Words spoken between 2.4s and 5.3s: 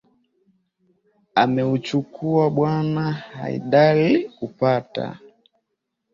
bwana haidal kupata